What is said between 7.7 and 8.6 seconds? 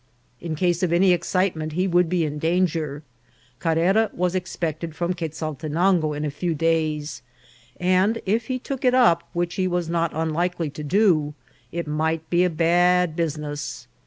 and if he